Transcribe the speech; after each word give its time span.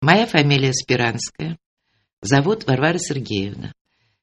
Моя 0.00 0.26
фамилия 0.26 0.72
Спиранская. 0.72 1.58
Зовут 2.22 2.68
Варвара 2.68 2.98
Сергеевна. 2.98 3.72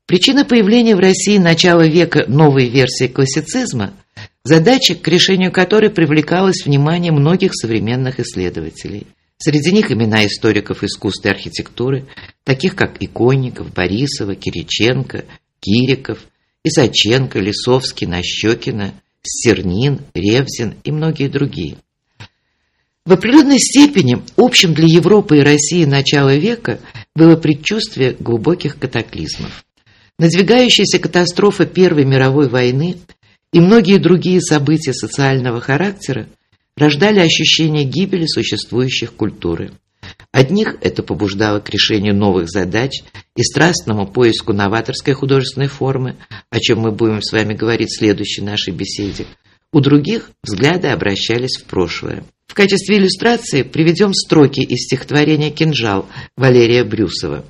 Причина 0.06 0.46
появления 0.46 0.96
в 0.96 1.00
России 1.00 1.38
начала 1.38 1.88
века 1.88 2.26
новой 2.28 2.70
версии 2.70 3.08
классицизма– 3.08 3.94
задача, 4.44 4.94
к 4.96 5.08
решению 5.08 5.52
которой 5.52 5.90
привлекалось 5.90 6.64
внимание 6.66 7.12
многих 7.12 7.56
современных 7.56 8.20
исследователей. 8.20 9.08
Среди 9.38 9.72
них 9.72 9.91
имена 9.91 10.25
историков 10.25 10.83
искусства 10.83 11.30
и 11.30 11.31
архитектуры, 11.31 12.08
таких 12.44 12.75
как 12.75 13.02
Иконников, 13.02 13.73
Борисова, 13.73 14.36
Кириченко, 14.36 15.25
Кириков, 15.59 16.19
Исаченко, 16.64 17.39
Лисовский, 17.39 18.08
Нащекина, 18.08 18.94
Стернин, 19.22 20.02
Ревзин 20.14 20.75
и 20.83 20.92
многие 20.92 21.27
другие. 21.27 21.77
В 23.05 23.14
определенной 23.14 23.59
степени 23.59 24.23
общим 24.36 24.73
для 24.73 24.88
Европы 24.88 25.38
и 25.38 25.44
России 25.44 25.86
начала 25.86 26.36
века 26.36 26.80
было 27.15 27.36
предчувствие 27.36 28.15
глубоких 28.20 28.80
катаклизмов. 28.80 29.64
Надвигающаяся 30.17 30.98
катастрофа 30.98 31.65
Первой 31.65 32.05
мировой 32.05 32.48
войны 32.49 32.98
и 33.54 33.60
многие 33.60 33.99
другие 33.99 34.42
события 34.42 34.93
социального 34.93 35.61
характера 35.61 36.27
рождали 36.77 37.19
ощущение 37.19 37.83
гибели 37.83 38.25
существующих 38.25 39.13
культуры. 39.13 39.71
Одних 40.31 40.77
это 40.81 41.02
побуждало 41.02 41.59
к 41.59 41.69
решению 41.69 42.15
новых 42.15 42.49
задач 42.49 43.03
и 43.36 43.43
страстному 43.43 44.05
поиску 44.05 44.53
новаторской 44.53 45.13
художественной 45.13 45.67
формы, 45.67 46.17
о 46.49 46.59
чем 46.59 46.80
мы 46.80 46.91
будем 46.91 47.21
с 47.21 47.31
вами 47.31 47.53
говорить 47.53 47.89
в 47.89 47.97
следующей 47.97 48.41
нашей 48.41 48.73
беседе. 48.73 49.25
У 49.71 49.80
других 49.80 50.31
взгляды 50.43 50.89
обращались 50.89 51.58
в 51.58 51.65
прошлое. 51.65 52.23
В 52.47 52.53
качестве 52.53 52.97
иллюстрации 52.97 53.63
приведем 53.63 54.13
строки 54.13 54.61
из 54.61 54.86
стихотворения 54.86 55.52
«Кинжал» 55.52 56.07
Валерия 56.37 56.83
Брюсова. 56.83 57.45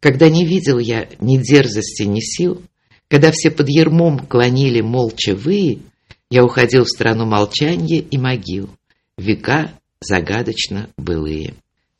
«Когда 0.00 0.28
не 0.28 0.46
видел 0.46 0.78
я 0.78 1.08
ни 1.20 1.36
дерзости, 1.36 2.02
ни 2.04 2.20
сил, 2.20 2.62
когда 3.08 3.30
все 3.30 3.50
под 3.50 3.68
ермом 3.68 4.20
клонили 4.20 4.80
молча 4.80 5.34
вы, 5.34 5.80
я 6.32 6.42
уходил 6.42 6.84
в 6.84 6.88
страну 6.88 7.26
молчания 7.26 7.98
и 7.98 8.16
могил, 8.16 8.70
века 9.18 9.70
загадочно 10.00 10.88
былые. 10.96 11.52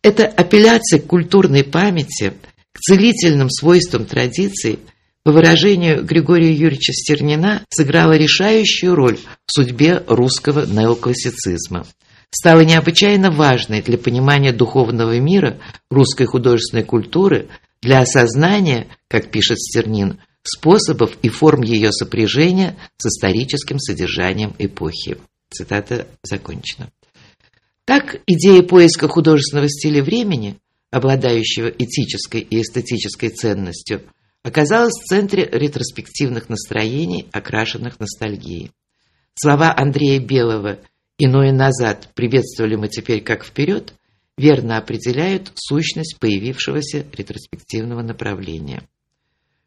Это 0.03 0.25
апелляция 0.27 1.01
к 1.01 1.07
культурной 1.07 1.65
памяти, 1.65 2.33
к 2.73 2.79
целительным 2.79 3.51
свойствам 3.51 4.07
традиций, 4.07 4.79
по 5.23 5.33
выражению 5.33 6.03
Григория 6.03 6.51
Юрьевича 6.51 6.95
Стернина, 6.95 7.63
сыграла 7.69 8.15
решающую 8.15 8.95
роль 8.95 9.19
в 9.45 9.53
судьбе 9.53 10.03
русского 10.07 10.65
неоклассицизма. 10.65 11.87
Стала 12.31 12.63
необычайно 12.63 13.31
важной 13.31 13.83
для 13.83 13.99
понимания 13.99 14.53
духовного 14.55 15.21
мира 15.21 15.61
русской 15.91 16.25
художественной 16.25 16.85
культуры, 16.85 17.49
для 17.83 18.01
осознания, 18.01 18.87
как 19.09 19.31
пишет 19.31 19.59
Стернин, 19.61 20.21
способов 20.43 21.17
и 21.23 21.29
форм 21.29 21.63
ее 21.63 21.93
сопряжения 21.93 22.77
с 22.97 23.07
историческим 23.07 23.79
содержанием 23.79 24.55
эпохи. 24.59 25.19
Цитата 25.51 26.07
закончена. 26.23 26.91
Так, 27.85 28.21
идея 28.27 28.63
поиска 28.63 29.09
художественного 29.09 29.69
стиля 29.69 30.03
времени, 30.03 30.59
обладающего 30.91 31.69
этической 31.69 32.41
и 32.41 32.63
эстетической 32.63 33.29
ценностью, 33.29 34.03
оказалась 34.43 34.95
в 34.95 35.05
центре 35.05 35.49
ретроспективных 35.51 36.49
настроений, 36.49 37.29
окрашенных 37.33 37.99
ностальгией. 38.01 38.71
Слова 39.35 39.75
Андрея 39.77 40.21
Белого 40.21 40.79
«Иное 41.19 41.53
назад 41.53 42.09
приветствовали 42.15 42.77
мы 42.77 42.89
теперь 42.89 43.23
как 43.23 43.45
вперед» 43.45 43.95
верно 44.39 44.79
определяют 44.79 45.53
сущность 45.55 46.19
появившегося 46.19 47.07
ретроспективного 47.13 48.03
направления. 48.03 48.83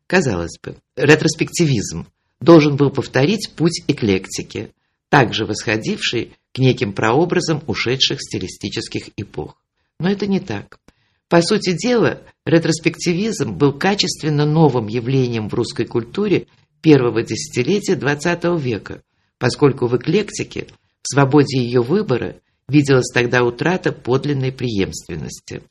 Казалось 0.08 0.58
бы, 0.62 0.78
ретроспективизм 0.96 2.08
должен 2.40 2.76
был 2.76 2.92
повторить 2.92 3.52
путь 3.56 3.84
эклектики, 3.88 4.72
также 5.10 5.46
восходивший 5.46 6.34
к 6.54 6.60
неким 6.60 6.94
прообразам 6.94 7.64
ушедших 7.68 8.20
стилистических 8.22 9.10
эпох. 9.18 9.60
Но 10.00 10.10
это 10.10 10.28
не 10.28 10.40
так. 10.40 10.80
По 11.28 11.42
сути 11.42 11.76
дела, 11.76 12.22
ретроспективизм 12.46 13.54
был 13.54 13.74
качественно 13.74 14.46
новым 14.46 14.88
явлением 14.88 15.50
в 15.50 15.54
русской 15.54 15.86
культуре 15.86 16.48
первого 16.82 17.24
десятилетия 17.24 17.96
XX 17.96 18.60
века, 18.60 19.02
поскольку 19.40 19.88
в 19.88 19.98
эклектике, 19.98 20.68
в 21.02 21.14
свободе 21.14 21.58
ее 21.58 21.82
выбора, 21.82 22.36
виделась 22.68 23.12
тогда 23.12 23.44
утрата 23.44 23.92
подлинной 23.92 24.52
преемственности. 24.52 25.64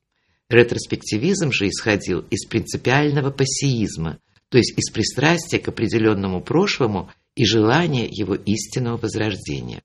Ретроспективизм 0.51 1.51
же 1.53 1.69
исходил 1.69 2.21
из 2.31 2.47
принципиального 2.47 3.31
пассиизма, 3.31 4.19
то 4.51 4.59
есть 4.59 4.79
из 4.79 4.91
пристрастия 4.91 5.59
к 5.59 5.69
определенному 5.69 6.43
прошлому 6.43 7.11
и 7.35 7.45
желания 7.45 8.07
его 8.07 8.35
истинного 8.35 8.99
возрождения. 8.99 9.83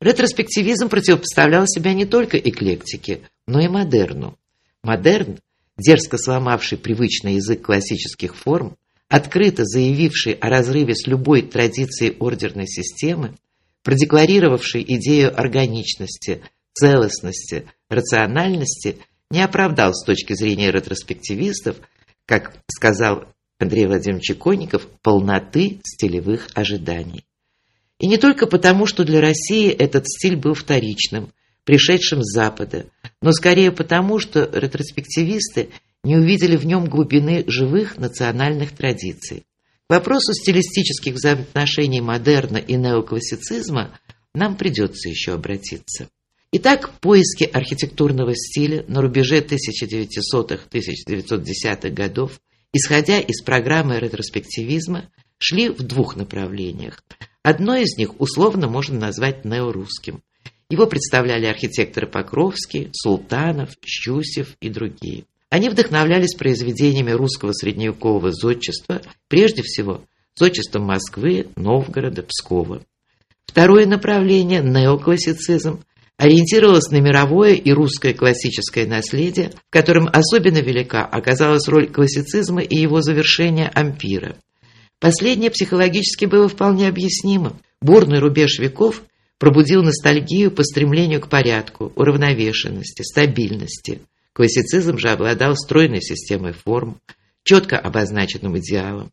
Ретроспективизм 0.00 0.88
противопоставлял 0.88 1.66
себя 1.66 1.94
не 1.94 2.04
только 2.04 2.36
эклектике, 2.36 3.22
но 3.46 3.60
и 3.60 3.68
модерну. 3.68 4.36
Модерн, 4.82 5.38
дерзко 5.78 6.18
сломавший 6.18 6.76
привычный 6.78 7.36
язык 7.36 7.62
классических 7.62 8.36
форм, 8.36 8.76
открыто 9.08 9.64
заявивший 9.64 10.34
о 10.34 10.48
разрыве 10.48 10.94
с 10.94 11.06
любой 11.06 11.42
традицией 11.42 12.16
ордерной 12.18 12.66
системы, 12.66 13.34
продекларировавший 13.82 14.84
идею 14.86 15.38
органичности, 15.38 16.42
целостности, 16.74 17.66
рациональности, 17.88 18.98
не 19.34 19.42
оправдал 19.42 19.92
с 19.92 20.04
точки 20.04 20.32
зрения 20.34 20.70
ретроспективистов, 20.70 21.76
как 22.24 22.56
сказал 22.68 23.24
Андрей 23.58 23.86
Владимирович 23.86 24.30
Иконников, 24.30 24.86
полноты 25.02 25.80
стилевых 25.84 26.48
ожиданий. 26.54 27.24
И 27.98 28.06
не 28.06 28.16
только 28.16 28.46
потому, 28.46 28.86
что 28.86 29.04
для 29.04 29.20
России 29.20 29.68
этот 29.70 30.06
стиль 30.06 30.36
был 30.36 30.54
вторичным, 30.54 31.32
пришедшим 31.64 32.22
с 32.22 32.32
Запада, 32.32 32.86
но 33.20 33.32
скорее 33.32 33.72
потому, 33.72 34.20
что 34.20 34.48
ретроспективисты 34.52 35.70
не 36.04 36.16
увидели 36.16 36.56
в 36.56 36.64
нем 36.64 36.86
глубины 36.86 37.44
живых 37.48 37.98
национальных 37.98 38.72
традиций. 38.72 39.44
К 39.88 39.94
вопросу 39.94 40.32
стилистических 40.32 41.14
взаимоотношений 41.14 42.00
модерна 42.00 42.58
и 42.58 42.76
неоклассицизма 42.76 43.98
нам 44.32 44.56
придется 44.56 45.08
еще 45.08 45.32
обратиться. 45.32 46.08
Итак, 46.56 46.92
поиски 47.00 47.42
архитектурного 47.42 48.32
стиля 48.36 48.84
на 48.86 49.02
рубеже 49.02 49.40
1900-1910-х 49.40 51.90
годов, 51.90 52.40
исходя 52.72 53.18
из 53.18 53.42
программы 53.42 53.98
ретроспективизма, 53.98 55.10
шли 55.36 55.68
в 55.68 55.82
двух 55.82 56.14
направлениях. 56.14 57.02
Одно 57.42 57.74
из 57.74 57.98
них 57.98 58.20
условно 58.20 58.68
можно 58.68 59.00
назвать 59.00 59.44
неорусским. 59.44 60.22
Его 60.70 60.86
представляли 60.86 61.46
архитекторы 61.46 62.06
Покровский, 62.06 62.90
Султанов, 62.92 63.70
Щусев 63.84 64.56
и 64.60 64.68
другие. 64.68 65.24
Они 65.50 65.68
вдохновлялись 65.68 66.36
произведениями 66.36 67.10
русского 67.10 67.52
средневекового 67.52 68.30
зодчества, 68.30 69.02
прежде 69.26 69.62
всего 69.62 70.04
зодчеством 70.36 70.84
Москвы, 70.84 71.48
Новгорода, 71.56 72.22
Пскова. 72.22 72.84
Второе 73.44 73.86
направление– 73.86 74.62
неоклассицизм– 74.62 75.82
ориентировалось 76.16 76.90
на 76.90 77.00
мировое 77.00 77.54
и 77.54 77.72
русское 77.72 78.14
классическое 78.14 78.86
наследие, 78.86 79.50
в 79.68 79.70
котором 79.70 80.08
особенно 80.12 80.58
велика 80.58 81.04
оказалась 81.04 81.68
роль 81.68 81.88
классицизма 81.88 82.62
и 82.62 82.76
его 82.76 83.02
завершения 83.02 83.68
ампира. 83.68 84.36
Последнее 85.00 85.50
психологически 85.50 86.24
было 86.24 86.48
вполне 86.48 86.88
объяснимо. 86.88 87.58
Бурный 87.80 88.20
рубеж 88.20 88.58
веков 88.58 89.02
пробудил 89.38 89.82
ностальгию 89.82 90.50
по 90.50 90.62
стремлению 90.62 91.20
к 91.20 91.28
порядку, 91.28 91.92
уравновешенности, 91.96 93.02
стабильности. 93.02 94.00
Классицизм 94.32 94.96
же 94.98 95.10
обладал 95.10 95.56
стройной 95.56 96.00
системой 96.00 96.52
форм, 96.52 97.00
четко 97.42 97.78
обозначенным 97.78 98.58
идеалом. 98.58 99.12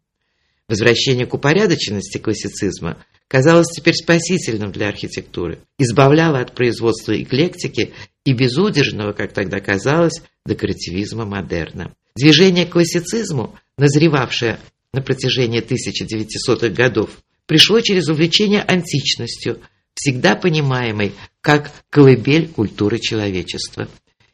Возвращение 0.69 1.25
к 1.25 1.33
упорядоченности 1.33 2.17
классицизма 2.17 3.03
казалось 3.31 3.67
теперь 3.73 3.93
спасительным 3.93 4.73
для 4.73 4.89
архитектуры, 4.89 5.59
избавляло 5.79 6.39
от 6.39 6.53
производства 6.53 7.13
эклектики 7.13 7.93
и 8.25 8.33
безудержного, 8.33 9.13
как 9.13 9.31
тогда 9.31 9.61
казалось, 9.61 10.21
декоративизма 10.45 11.23
модерна. 11.23 11.95
Движение 12.17 12.65
к 12.65 12.71
классицизму, 12.71 13.57
назревавшее 13.77 14.59
на 14.93 15.01
протяжении 15.01 15.61
1900-х 15.61 16.67
годов, 16.75 17.23
пришло 17.45 17.79
через 17.79 18.09
увлечение 18.09 18.63
античностью, 18.63 19.61
всегда 19.95 20.35
понимаемой 20.35 21.13
как 21.39 21.71
колыбель 21.89 22.49
культуры 22.49 22.99
человечества. 22.99 23.87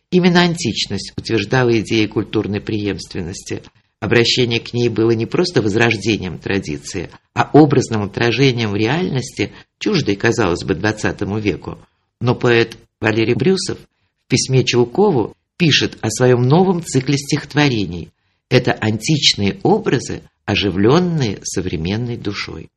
Именно 0.09 0.41
античность 0.41 1.13
утверждала 1.15 1.69
идеи 1.81 2.07
культурной 2.07 2.61
преемственности. 2.61 3.61
Обращение 3.99 4.59
к 4.59 4.73
ней 4.73 4.89
было 4.89 5.11
не 5.11 5.25
просто 5.25 5.61
возрождением 5.61 6.37
традиции, 6.37 7.09
а 7.33 7.49
образным 7.53 8.03
отражением 8.03 8.75
реальности, 8.75 9.51
чуждой, 9.79 10.15
казалось 10.15 10.63
бы, 10.63 10.75
XX 10.75 11.41
веку. 11.41 11.79
Но 12.21 12.35
поэт 12.35 12.77
Валерий 12.99 13.33
Брюсов 13.33 13.79
в 13.79 14.29
письме 14.29 14.63
Чулкову 14.63 15.35
пишет 15.57 15.97
о 16.01 16.09
своем 16.11 16.43
новом 16.43 16.83
цикле 16.83 17.17
стихотворений. 17.17 18.11
Это 18.49 18.71
античные 18.71 19.59
образы, 19.63 20.21
оживленные 20.45 21.39
современной 21.43 22.17
душой. 22.17 22.69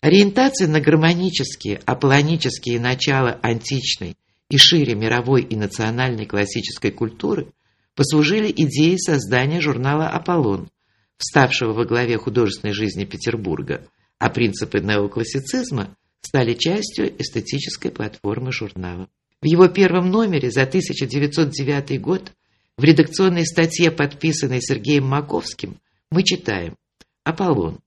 Ориентация 0.00 0.68
на 0.68 0.80
гармонические, 0.80 1.80
аполлонические 1.86 2.78
начала 2.78 3.38
античной 3.42 4.16
и 4.50 4.58
шире 4.58 4.94
мировой 4.94 5.42
и 5.42 5.56
национальной 5.56 6.26
классической 6.26 6.90
культуры 6.90 7.46
послужили 7.94 8.50
идеей 8.50 8.98
создания 8.98 9.60
журнала 9.60 10.08
«Аполлон», 10.08 10.68
вставшего 11.16 11.72
во 11.72 11.84
главе 11.84 12.18
художественной 12.18 12.74
жизни 12.74 13.04
Петербурга, 13.04 13.86
а 14.18 14.30
принципы 14.30 14.80
неоклассицизма 14.80 15.96
стали 16.20 16.54
частью 16.54 17.14
эстетической 17.20 17.90
платформы 17.90 18.52
журнала. 18.52 19.08
В 19.40 19.46
его 19.46 19.68
первом 19.68 20.10
номере 20.10 20.50
за 20.50 20.62
1909 20.62 22.00
год 22.00 22.32
в 22.76 22.84
редакционной 22.84 23.46
статье, 23.46 23.90
подписанной 23.90 24.60
Сергеем 24.60 25.06
Маковским, 25.06 25.78
мы 26.10 26.22
читаем 26.22 26.76
«Аполлон. 27.24 27.78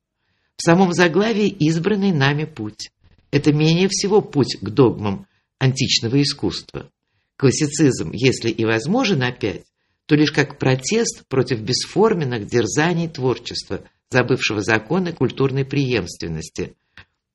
В 0.55 0.63
самом 0.63 0.93
заглавии 0.93 1.47
избранный 1.47 2.11
нами 2.11 2.45
путь. 2.45 2.91
Это 3.31 3.53
менее 3.53 3.87
всего 3.89 4.21
путь 4.21 4.57
к 4.59 4.69
догмам 4.69 5.27
античного 5.59 6.21
искусства. 6.21 6.89
Классицизм, 7.37 8.11
если 8.11 8.49
и 8.49 8.65
возможен 8.65 9.21
опять, 9.21 9.63
то 10.07 10.15
лишь 10.15 10.31
как 10.31 10.57
протест 10.57 11.27
против 11.27 11.59
бесформенных 11.61 12.47
дерзаний 12.47 13.09
творчества, 13.09 13.81
забывшего 14.09 14.61
законы 14.61 15.11
культурной 15.11 15.65
преемственности. 15.65 16.75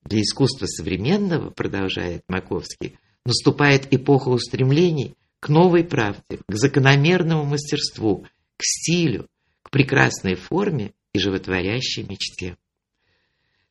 Для 0.04 0.22
искусства 0.22 0.66
современного, 0.66 1.50
продолжает 1.50 2.24
Маковский, 2.28 2.98
наступает 3.24 3.92
эпоха 3.92 4.30
устремлений 4.30 5.14
к 5.38 5.48
новой 5.50 5.84
правде, 5.84 6.38
к 6.48 6.54
закономерному 6.54 7.44
мастерству, 7.44 8.26
к 8.56 8.62
стилю, 8.62 9.28
к 9.62 9.70
прекрасной 9.70 10.34
форме 10.34 10.92
и 11.12 11.18
животворящей 11.18 12.04
мечте. 12.04 12.56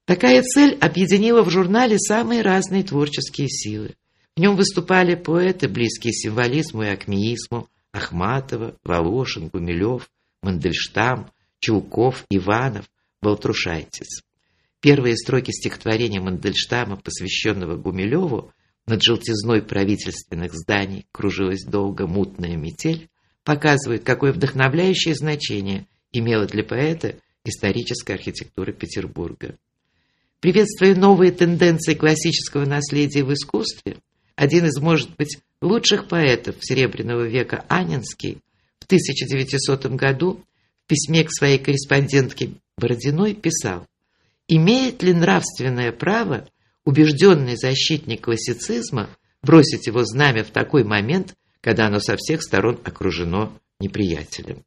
Такая 0.06 0.44
цель 0.44 0.76
объединила 0.76 1.44
в 1.44 1.50
журнале 1.50 1.98
самые 1.98 2.44
разные 2.44 2.84
творческие 2.84 3.50
силы. 3.50 3.96
В 4.36 4.40
нем 4.40 4.56
выступали 4.56 5.16
поэты, 5.16 5.68
близкие 5.68 6.14
символизму 6.14 6.84
и 6.84 6.88
акмеизму, 6.88 7.68
Ахматова, 7.92 8.78
Волошин, 8.84 9.50
Гумилев, 9.50 10.10
Мандельштам, 10.42 11.32
Чулков, 11.60 12.26
Иванов, 12.30 12.90
Балтрушайтис. 13.22 14.24
Первые 14.80 15.16
строки 15.16 15.52
стихотворения 15.52 16.20
Мандельштама, 16.20 16.98
посвященного 16.98 17.76
Гумилеву, 17.76 18.52
над 18.88 19.04
желтизной 19.04 19.62
правительственных 19.62 20.54
зданий 20.54 21.06
кружилась 21.12 21.64
долго 21.64 22.08
мутная 22.08 22.58
метель, 22.58 23.10
показывают, 23.44 24.04
какое 24.04 24.34
вдохновляющее 24.34 25.14
значение 25.14 25.88
имела 26.12 26.46
для 26.46 26.64
поэта 26.64 27.16
историческая 27.46 28.16
архитектура 28.16 28.72
Петербурга. 28.72 29.58
Приветствуя 30.40 30.96
новые 30.96 31.32
тенденции 31.32 31.94
классического 31.94 32.66
наследия 32.66 33.24
в 33.24 33.32
искусстве, 33.32 33.98
один 34.42 34.66
из, 34.66 34.82
может 34.82 35.16
быть, 35.18 35.38
лучших 35.62 36.08
поэтов 36.08 36.56
Серебряного 36.62 37.28
века 37.28 37.64
Анинский 37.68 38.40
в 38.80 38.86
1900 38.86 39.86
году 39.92 40.44
в 40.84 40.88
письме 40.88 41.24
к 41.24 41.32
своей 41.32 41.60
корреспондентке 41.60 42.54
Бородиной 42.76 43.36
писал 43.36 43.86
«Имеет 44.48 45.04
ли 45.04 45.14
нравственное 45.14 45.92
право 45.92 46.50
убежденный 46.86 47.56
защитник 47.56 48.24
классицизма 48.24 49.16
бросить 49.44 49.86
его 49.86 50.04
знамя 50.06 50.44
в 50.44 50.50
такой 50.50 50.84
момент, 50.84 51.36
когда 51.62 51.86
оно 51.86 52.00
со 52.00 52.16
всех 52.18 52.42
сторон 52.42 52.80
окружено 52.84 53.56
неприятелем?» 53.80 54.64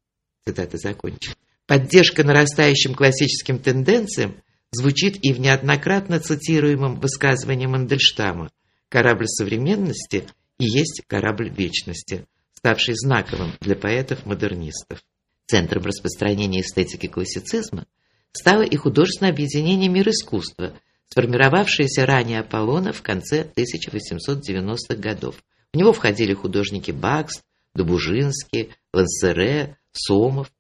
Цитата 0.47 0.77
закончена. 0.77 1.35
Поддержка 1.67 2.23
нарастающим 2.23 2.95
классическим 2.95 3.59
тенденциям 3.59 4.37
звучит 4.71 5.17
и 5.25 5.33
в 5.33 5.41
неоднократно 5.41 6.21
цитируемом 6.21 7.01
высказывании 7.01 7.67
Мандельштама 7.67 8.53
«Корабль 8.89 9.27
современности 9.27 10.27
и 10.59 10.65
есть 10.65 11.03
корабль 11.07 11.51
вечности», 11.51 12.27
ставший 12.53 12.95
знаковым 12.97 13.53
для 13.61 13.77
поэтов-модернистов. 13.77 15.03
Центром 15.47 15.85
распространения 15.85 16.63
эстетики 16.63 17.07
классицизма 17.09 17.87
стало 18.33 18.63
и 18.63 18.77
художественное 18.77 19.33
объединение 19.33 19.91
«Мир 19.91 20.09
искусства», 20.09 20.73
сформировавшееся 21.11 22.07
ранее 22.07 22.41
Аполлона 22.41 22.93
в 22.93 23.03
конце 23.03 23.51
1890-х 23.57 24.97
годов. 24.97 25.37
В 25.73 25.77
него 25.77 25.93
входили 25.93 26.33
художники 26.33 26.91
Бакст, 26.91 27.43
Добужинский, 27.75 28.71
Лансере, 28.93 29.77
Сомов, 29.93 30.51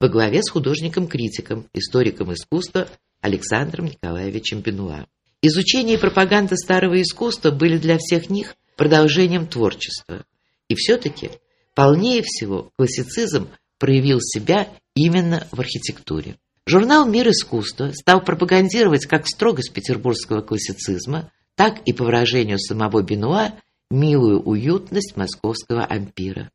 во 0.00 0.08
главе 0.08 0.42
с 0.42 0.50
художником-критиком, 0.50 1.68
историком 1.72 2.32
искусства 2.34 2.88
Александром 3.20 3.86
Николаевичем 3.86 4.60
Бенуа. 4.60 5.06
Изучение 5.46 5.98
и 5.98 6.00
пропаганда 6.00 6.56
старого 6.56 7.02
искусства 7.02 7.50
были 7.50 7.76
для 7.76 7.98
всех 7.98 8.30
них 8.30 8.56
продолжением 8.76 9.46
творчества. 9.46 10.24
И 10.70 10.74
все-таки, 10.74 11.32
полнее 11.74 12.22
всего, 12.24 12.70
классицизм 12.78 13.50
проявил 13.78 14.20
себя 14.22 14.70
именно 14.94 15.46
в 15.52 15.60
архитектуре. 15.60 16.36
Журнал 16.64 17.06
«Мир 17.06 17.28
искусства» 17.28 17.92
стал 17.92 18.24
пропагандировать 18.24 19.04
как 19.04 19.26
строгость 19.26 19.74
петербургского 19.74 20.40
классицизма, 20.40 21.30
так 21.56 21.82
и, 21.84 21.92
по 21.92 22.04
выражению 22.04 22.58
самого 22.58 23.02
Бенуа, 23.02 23.52
милую 23.90 24.40
уютность 24.40 25.14
московского 25.18 25.84
ампира. 25.84 26.52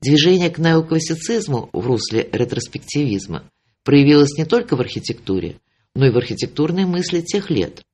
Движение 0.00 0.48
к 0.48 0.56
неоклассицизму 0.56 1.68
в 1.74 1.86
русле 1.86 2.30
ретроспективизма 2.32 3.44
проявилось 3.84 4.38
не 4.38 4.46
только 4.46 4.74
в 4.76 4.80
архитектуре, 4.80 5.60
но 5.94 6.06
и 6.06 6.10
в 6.10 6.16
архитектурной 6.16 6.86
мысли 6.86 7.20
тех 7.20 7.50
лет. 7.50 7.84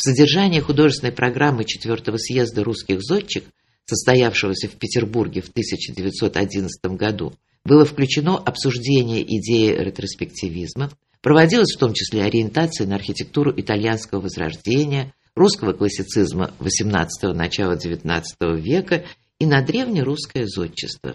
В 0.00 0.02
содержании 0.02 0.60
художественной 0.60 1.12
программы 1.12 1.66
четвертого 1.66 2.16
съезда 2.16 2.64
русских 2.64 3.02
зодчих, 3.02 3.42
состоявшегося 3.84 4.68
в 4.68 4.76
Петербурге 4.76 5.42
в 5.42 5.50
1911 5.50 6.96
году, 6.96 7.34
было 7.66 7.84
включено 7.84 8.38
обсуждение 8.38 9.22
идеи 9.22 9.76
ретроспективизма, 9.78 10.90
Проводилась 11.20 11.76
в 11.76 11.78
том 11.78 11.92
числе 11.92 12.22
ориентация 12.22 12.86
на 12.86 12.94
архитектуру 12.94 13.52
итальянского 13.54 14.22
возрождения, 14.22 15.12
русского 15.34 15.74
классицизма 15.74 16.54
XVIII– 16.58 17.32
начала 17.34 17.76
XIX 17.76 18.22
века 18.58 19.04
и 19.38 19.44
на 19.44 19.60
древнерусское 19.60 20.46
зодчество. 20.46 21.14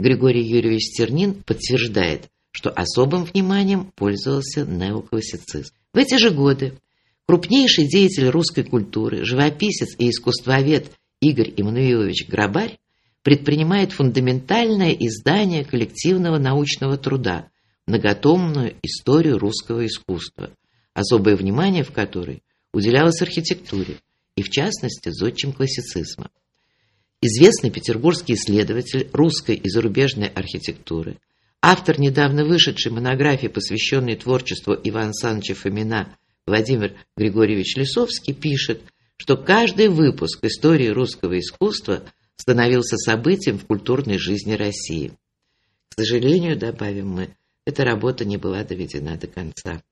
Григорий 0.00 0.42
Юрьевич 0.42 0.86
Стернин 0.86 1.34
подтверждает, 1.34 2.30
что 2.50 2.70
особым 2.70 3.24
вниманием 3.24 3.92
пользовался 3.94 4.64
неоклассицизм. 4.64 5.74
В 5.92 5.98
эти 5.98 6.16
же 6.16 6.30
годы 6.30 6.78
крупнейший 7.26 7.88
деятель 7.88 8.28
русской 8.28 8.62
культуры, 8.62 9.24
живописец 9.24 9.94
и 9.98 10.10
искусствовед 10.10 10.92
Игорь 11.20 11.52
Иммануилович 11.56 12.28
Грабарь 12.28 12.78
предпринимает 13.22 13.92
фундаментальное 13.92 14.92
издание 14.92 15.64
коллективного 15.64 16.38
научного 16.38 16.96
труда 16.96 17.48
«Многотомную 17.86 18.76
историю 18.82 19.38
русского 19.38 19.84
искусства», 19.86 20.50
особое 20.94 21.36
внимание 21.36 21.82
в 21.82 21.90
которой 21.90 22.42
уделялось 22.72 23.20
архитектуре 23.22 23.96
и, 24.36 24.42
в 24.42 24.50
частности, 24.50 25.10
зодчим 25.10 25.52
классицизма. 25.52 26.30
Известный 27.20 27.70
петербургский 27.70 28.34
исследователь 28.34 29.08
русской 29.12 29.56
и 29.56 29.68
зарубежной 29.68 30.28
архитектуры, 30.28 31.18
автор 31.62 31.98
недавно 31.98 32.44
вышедшей 32.44 32.92
монографии, 32.92 33.48
посвященной 33.48 34.16
творчеству 34.16 34.74
Ивана 34.74 35.06
Александровича 35.06 35.54
Фомина 35.54 36.16
Владимир 36.46 36.94
Григорьевич 37.16 37.76
Лисовский, 37.76 38.34
пишет, 38.34 38.82
что 39.16 39.36
каждый 39.36 39.88
выпуск 39.88 40.44
истории 40.44 40.88
русского 40.88 41.38
искусства– 41.38 42.02
становился 42.36 42.96
событием 42.96 43.58
в 43.58 43.66
культурной 43.66 44.18
жизни 44.18 44.52
России. 44.52 45.12
К 45.88 46.00
сожалению, 46.00 46.56
добавим 46.56 47.08
мы, 47.08 47.36
эта 47.64 47.84
работа 47.84 48.24
не 48.24 48.36
была 48.36 48.62
доведена 48.62 49.16
до 49.16 49.26
конца. 49.26 49.82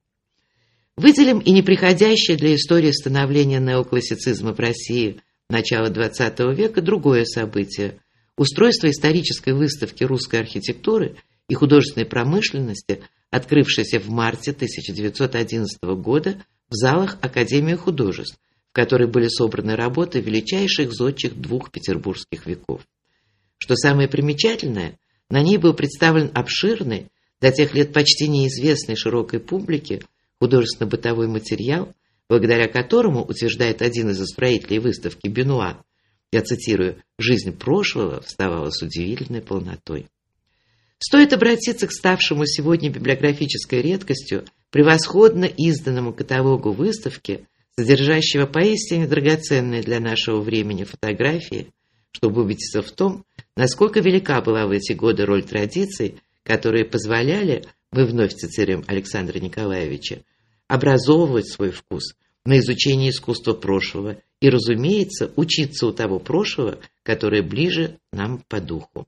Выделим 0.97 1.41
и 1.41 1.51
неприходящее 1.51 2.37
для 2.37 2.55
истории 2.55 2.93
становления 2.93 3.59
неоклассицизма 3.59 4.55
в 4.55 4.61
России 4.61 5.21
начала 5.49 5.89
XX 5.89 6.55
века 6.55 6.83
другое 6.83 7.25
событие– 7.25 7.99
устройство 8.37 8.89
исторической 8.89 9.55
выставки 9.55 10.05
русской 10.05 10.41
архитектуры 10.41 11.17
и 11.49 11.55
художественной 11.55 12.07
промышленности, 12.07 13.03
открывшейся 13.35 13.99
в 13.99 14.09
марте 14.11 14.53
1911 14.53 15.83
года 15.97 16.41
в 16.69 16.75
залах 16.75 17.19
Академии 17.21 17.75
художеств, 17.75 18.39
в 18.71 18.73
которой 18.73 19.09
были 19.09 19.27
собраны 19.27 19.75
работы 19.75 20.21
величайших 20.21 20.93
зодчих 20.93 21.35
двух 21.35 21.73
петербургских 21.73 22.47
веков. 22.47 22.87
Что 23.59 23.75
самое 23.75 24.09
примечательное, 24.09 24.99
на 25.31 25.43
ней 25.43 25.59
был 25.59 25.75
представлен 25.75 26.31
обширный, 26.33 27.09
до 27.41 27.51
тех 27.51 27.75
лет 27.75 27.93
почти 27.93 28.29
неизвестный 28.29 28.95
широкой 28.95 29.41
публике, 29.41 30.03
художественно-бытовой 30.41 31.27
материал, 31.27 31.93
благодаря 32.29 32.69
которому, 32.69 33.25
утверждает 33.25 33.83
один 33.83 34.11
из 34.11 34.21
устроителей 34.21 34.79
выставки 34.79 35.27
Бенуа, 35.27 35.83
я 36.31 36.43
цитирую, 36.43 37.03
«жизнь 37.19 37.53
прошлого 37.53 38.21
вставала 38.21 38.71
с 38.71 38.81
удивительной 38.81 39.43
полнотой». 39.43 40.07
Стоит 41.07 41.35
обратиться 41.35 41.87
к 41.87 41.93
ставшему 41.93 42.47
сегодня 42.47 42.89
библиографической 42.89 43.83
редкостью 43.83 44.47
превосходно 44.71 45.45
изданному 45.45 46.15
каталогу 46.15 46.73
выставки 46.73 47.47
содержащего 47.77 48.47
поистине 48.47 49.07
драгоценные 49.07 49.83
для 49.83 50.01
нашего 50.01 50.41
времени 50.41 50.85
фотографии, 50.85 51.75
чтобы 52.11 52.41
убедиться 52.41 52.81
в 52.81 52.91
том, 52.91 53.27
насколько 53.55 54.01
велика 54.01 54.41
была 54.41 54.67
в 54.67 54.71
эти 54.71 54.95
годы 54.95 55.27
роль 55.27 55.43
традиций, 55.43 56.23
которые 56.43 56.87
позволяли, 56.87 57.67
мы 57.93 58.07
вновь 58.07 58.33
цитируем 58.33 58.83
Александра 58.87 59.39
Николаевича, 59.39 60.23
образовывать 60.69 61.49
свой 61.49 61.71
вкус 61.71 62.15
на 62.47 62.61
изучение 62.61 63.11
искусства 63.11 63.53
прошлого 63.53 64.17
и, 64.41 64.49
разумеется, 64.49 65.31
учиться 65.37 65.87
у 65.87 65.93
того 65.93 66.19
прошлого, 66.19 66.79
которое 67.03 67.43
ближе 67.43 67.99
нам 68.11 68.43
по 68.49 68.59
духу. 68.59 69.07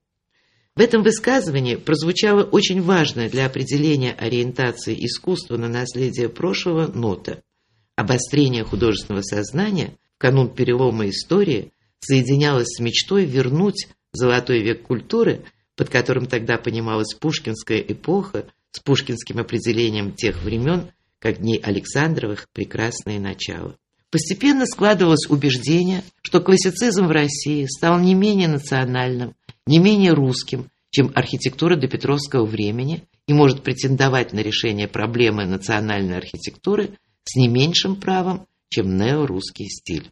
В 0.76 0.80
этом 0.80 1.02
высказывании 1.02 1.74
прозвучала 1.74 2.44
очень 2.44 2.80
важная 2.82 3.28
для 3.28 3.46
определения 3.46 4.12
ориентации 4.12 4.94
искусства 5.04 5.56
на 5.56 5.68
наследие 5.68 6.28
прошлого 6.28 6.86
нота– 6.86 7.42
Обострение 7.96 8.62
художественного 8.62 9.22
сознания 9.22 9.96
в 10.16 10.18
канун 10.18 10.54
перелома 10.54 11.08
истории 11.08 11.72
соединялось 11.98 12.68
с 12.68 12.78
мечтой 12.78 13.24
вернуть 13.24 13.88
золотой 14.12 14.62
век 14.62 14.82
культуры, 14.82 15.44
под 15.76 15.88
которым 15.88 16.26
тогда 16.26 16.58
понималась 16.58 17.14
пушкинская 17.14 17.80
эпоха 17.80 18.44
с 18.70 18.80
пушкинским 18.80 19.38
определением 19.38 20.12
тех 20.12 20.42
времен, 20.42 20.90
как 21.18 21.38
дней 21.38 21.58
Александровых 21.58 22.48
прекрасное 22.52 23.18
начало. 23.18 23.78
Постепенно 24.10 24.66
складывалось 24.66 25.26
убеждение, 25.30 26.04
что 26.20 26.40
классицизм 26.40 27.06
в 27.06 27.10
России 27.10 27.64
стал 27.64 27.98
не 27.98 28.14
менее 28.14 28.48
национальным, 28.48 29.34
не 29.66 29.78
менее 29.78 30.12
русским, 30.12 30.70
чем 30.90 31.12
архитектура 31.14 31.76
до 31.76 31.88
Петровского 31.88 32.46
времени 32.46 33.04
и 33.26 33.32
может 33.32 33.62
претендовать 33.62 34.32
на 34.32 34.40
решение 34.40 34.88
проблемы 34.88 35.44
национальной 35.46 36.16
архитектуры– 36.16 36.90
с 37.26 37.36
не 37.36 37.48
меньшим 37.48 37.96
правом, 37.96 38.46
чем 38.70 38.96
неорусский 38.96 39.68
стиль. 39.68 40.10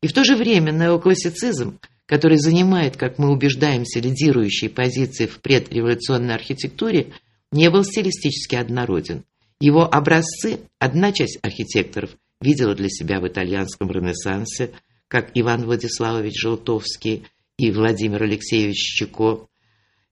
И 0.00 0.06
в 0.06 0.12
то 0.12 0.24
же 0.24 0.36
время 0.36 0.70
неоклассицизм, 0.70 1.80
который 2.06 2.38
занимает, 2.38 2.96
как 2.96 3.18
мы 3.18 3.30
убеждаемся, 3.30 4.00
лидирующие 4.00 4.70
позиции 4.70 5.26
в 5.26 5.40
предреволюционной 5.40 6.34
архитектуре, 6.34 7.12
не 7.50 7.70
был 7.70 7.82
стилистически 7.82 8.56
однороден. 8.56 9.24
Его 9.60 9.84
образцы 9.84 10.60
одна 10.78 11.12
часть 11.12 11.38
архитекторов 11.42 12.10
видела 12.40 12.74
для 12.74 12.90
себя 12.90 13.20
в 13.20 13.26
итальянском 13.26 13.90
ренессансе, 13.90 14.72
как 15.08 15.30
Иван 15.34 15.64
Владиславович 15.64 16.34
Желтовский 16.42 17.26
и 17.58 17.70
Владимир 17.70 18.22
Алексеевич 18.22 18.76
Чеко, 18.76 19.48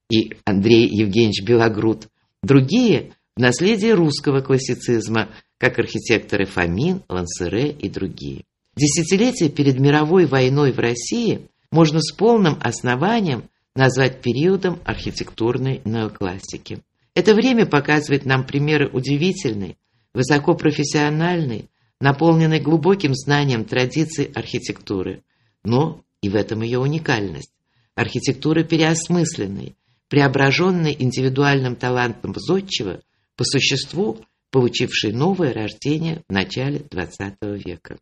и 0.09 0.33
Андрей 0.45 0.87
Евгеньевич 0.87 1.43
Белогруд. 1.43 2.07
Другие– 2.41 3.13
в 3.35 3.39
наследии 3.39 3.89
русского 3.89 4.41
классицизма, 4.41 5.29
как 5.57 5.79
архитекторы 5.79 6.45
Фомин, 6.45 7.01
Лансере 7.09 7.71
и 7.71 7.89
другие. 7.89 8.43
Десятилетия 8.75 9.49
перед 9.49 9.79
мировой 9.79 10.27
войной 10.27 10.71
в 10.71 10.77
России 10.77 11.47
можно 11.71 11.99
с 11.99 12.11
полным 12.11 12.59
основанием 12.61 13.49
назвать 13.75 14.21
периодом 14.21 14.79
архитектурной 14.85 15.81
неоклассики. 15.83 16.83
Это 17.15 17.33
время 17.33 17.65
показывает 17.65 18.25
нам 18.25 18.45
примеры 18.45 18.87
удивительной, 18.91 19.77
высокопрофессиональной, 20.13 21.69
наполненной 21.99 22.59
глубоким 22.59 23.15
знанием 23.15 23.65
традиций 23.65 24.25
архитектуры, 24.25 25.23
но 25.63 26.02
и 26.23 26.29
в 26.29 26.35
этом 26.35 26.63
ее 26.63 26.79
уникальность. 26.79 27.51
Архитектуры 27.93 28.63
переосмысленной, 28.63 29.75
преображенной 30.07 30.95
индивидуальным 30.97 31.75
талантом 31.75 32.33
зодчего, 32.35 33.01
по 33.35 33.43
существу 33.43 34.25
получивший 34.49 35.11
новое 35.11 35.53
рождение 35.53 36.23
в 36.27 36.33
начале 36.33 36.79
XX 36.79 37.35
века. 37.41 37.99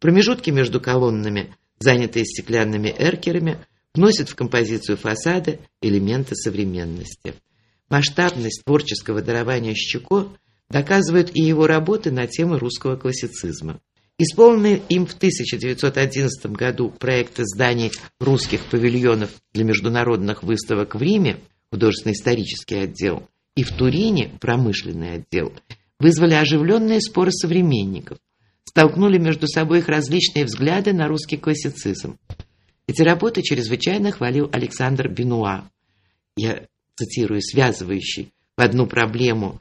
Промежутки 0.00 0.50
между 0.50 0.80
колоннами, 0.80 1.54
занятые 1.78 2.24
стеклянными 2.24 2.94
эркерами, 2.96 3.58
вносят 3.94 4.28
в 4.28 4.34
композицию 4.34 4.96
фасада 4.96 5.58
элементы 5.80 6.34
современности. 6.34 7.34
Масштабность 7.88 8.62
творческого 8.64 9.22
дарования 9.22 9.74
Щуко 9.74 10.28
доказывают 10.68 11.30
и 11.34 11.42
его 11.42 11.66
работы 11.66 12.10
на 12.10 12.26
темы 12.26 12.58
русского 12.58 12.96
классицизма. 12.96 13.80
Исполненные 14.18 14.82
им 14.88 15.06
в 15.06 15.14
1911 15.14 16.46
году 16.46 16.90
проекты 16.90 17.44
зданий 17.44 17.92
русских 18.18 18.64
павильонов 18.64 19.30
для 19.52 19.64
международных 19.64 20.42
выставок 20.42 20.96
в 20.96 21.02
Риме, 21.02 21.40
художественно-исторический 21.70 22.76
отдел, 22.76 23.28
и 23.54 23.62
в 23.62 23.72
Турине, 23.72 24.36
промышленный 24.40 25.14
отдел, 25.14 25.52
вызвали 25.98 26.34
оживленные 26.34 27.00
споры 27.00 27.32
современников, 27.32 28.18
столкнули 28.64 29.18
между 29.18 29.46
собой 29.46 29.80
их 29.80 29.88
различные 29.88 30.44
взгляды 30.44 30.92
на 30.92 31.08
русский 31.08 31.36
классицизм. 31.36 32.18
Эти 32.86 33.02
работы 33.02 33.42
чрезвычайно 33.42 34.12
хвалил 34.12 34.48
Александр 34.52 35.08
Бенуа. 35.08 35.70
Я 36.36 36.66
цитирую, 36.96 37.42
связывающий 37.42 38.32
в 38.56 38.60
одну 38.60 38.86
проблему 38.86 39.60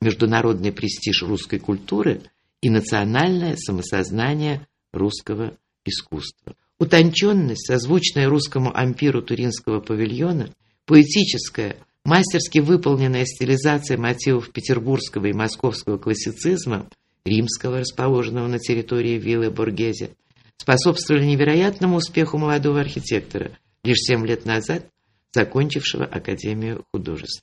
международный 0.00 0.72
престиж 0.72 1.22
русской 1.22 1.58
культуры 1.58 2.22
и 2.60 2.70
национальное 2.70 3.56
самосознание 3.56 4.66
русского 4.92 5.56
искусства. 5.84 6.54
Утонченность, 6.78 7.66
созвучная 7.66 8.28
русскому 8.28 8.74
ампиру 8.76 9.22
Туринского 9.22 9.80
павильона, 9.80 10.50
поэтическая, 10.86 11.76
мастерски 12.04 12.58
выполненная 12.58 13.24
стилизация 13.24 13.98
мотивов 13.98 14.50
петербургского 14.50 15.26
и 15.26 15.32
московского 15.32 15.98
классицизма, 15.98 16.88
римского, 17.24 17.80
расположенного 17.80 18.46
на 18.46 18.58
территории 18.58 19.18
виллы 19.18 19.50
Боргезе, 19.50 20.10
способствовали 20.56 21.24
невероятному 21.24 21.96
успеху 21.96 22.38
молодого 22.38 22.80
архитектора, 22.80 23.58
лишь 23.82 23.98
семь 23.98 24.26
лет 24.26 24.44
назад 24.44 24.88
закончившего 25.32 26.04
Академию 26.04 26.84
художеств. 26.92 27.42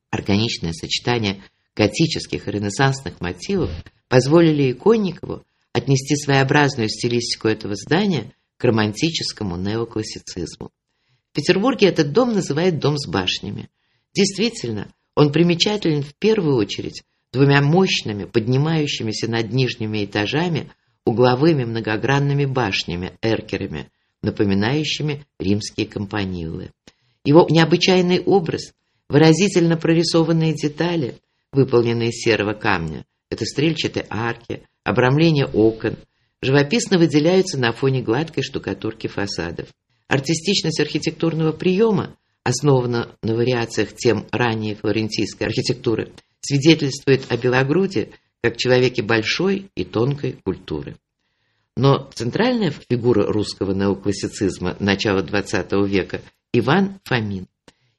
Органичное 0.10 0.72
сочетание 0.72 1.44
готических 1.76 2.48
и 2.48 2.52
ренессансных 2.52 3.20
мотивов 3.20 3.72
позволили 4.08 4.72
Иконникову 4.72 5.44
отнести 5.74 6.16
своеобразную 6.16 6.88
стилистику 6.88 7.48
этого 7.48 7.76
здания 7.76 8.32
к 8.58 8.64
романтическому 8.64 9.58
неоклассицизму. 9.58 10.70
В 11.32 11.36
Петербурге 11.36 11.88
этот 11.88 12.14
дом 12.14 12.34
называют 12.34 12.80
«дом 12.80 12.98
с 12.98 13.08
башнями». 13.08 13.70
Действительно, 14.16 14.88
он 15.16 15.32
примечателен 15.32 16.04
в 16.04 16.14
первую 16.16 16.58
очередь 16.58 17.04
двумя 17.34 17.62
мощными, 17.62 18.26
поднимающимися 18.26 19.28
над 19.28 19.52
нижними 19.52 20.06
этажами 20.06 20.70
угловыми 21.06 21.66
многогранными 21.66 22.46
башнями, 22.46 23.18
эркерами, 23.22 23.90
напоминающими 24.22 25.26
римские 25.40 25.88
компанилы. 25.88 26.72
Его 27.26 27.46
необычайный 27.50 28.22
образ, 28.22 28.74
выразительно 29.10 29.76
прорисованные 29.76 30.54
детали, 30.54 31.16
выполненные 31.52 32.10
из 32.10 32.24
серого 32.24 32.54
камня, 32.54 33.06
это 33.30 33.46
стрельчатые 33.46 34.06
арки, 34.10 34.64
обрамление 34.84 35.46
окон, 35.46 35.98
живописно 36.42 36.98
выделяются 36.98 37.58
на 37.60 37.74
фоне 37.74 38.02
гладкой 38.02 38.44
штукатурки 38.44 39.08
фасадов. 39.08 39.68
Артистичность 40.08 40.80
архитектурного 40.80 41.52
приема, 41.52 42.16
основана 42.44 43.16
на 43.24 43.36
вариациях 43.36 43.94
тем 43.94 44.28
ранее 44.32 44.76
флорентийской 44.76 45.48
архитектуры, 45.48 46.12
свидетельствует 46.44 47.32
о 47.32 47.38
Белогруде 47.38 48.12
как 48.44 48.58
человеке 48.58 49.02
большой 49.02 49.72
и 49.76 49.84
тонкой 49.84 50.34
культуры. 50.44 50.98
Но 51.76 52.08
центральная 52.14 52.72
фигура 52.72 53.26
русского 53.26 53.74
неоклассицизма 53.74 54.76
начала 54.80 55.22
XX 55.22 55.88
века– 55.88 56.22
Иван 56.54 57.00
Фомин. 57.06 57.48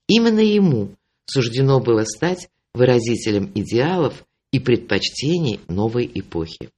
Именно 0.06 0.40
ему 0.40 0.94
суждено 1.26 1.80
было 1.80 2.04
стать 2.04 2.48
выразителем 2.72 3.50
идеалов 3.54 4.24
и 4.52 4.60
предпочтений 4.60 5.58
новой 5.66 6.08
эпохи. 6.14 6.70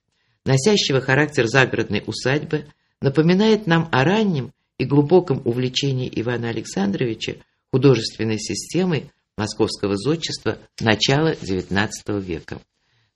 носящего 0.44 1.00
характер 1.00 1.46
загородной 1.46 2.02
усадьбы, 2.06 2.66
напоминает 3.00 3.66
нам 3.66 3.88
о 3.92 4.04
раннем 4.04 4.52
и 4.78 4.84
глубоком 4.84 5.42
увлечении 5.44 6.10
Ивана 6.14 6.48
Александровича 6.48 7.36
художественной 7.72 8.38
системой 8.38 9.10
московского 9.36 9.96
зодчества 9.96 10.58
начала 10.80 11.32
XIX 11.32 11.90
века. 12.20 12.60